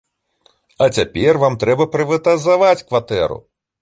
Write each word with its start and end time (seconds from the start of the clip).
А 0.85 0.87
цяпер 0.99 1.39
вам 1.43 1.57
трэба 1.65 1.87
прыватызаваць 1.97 2.85
кватэру. 2.87 3.39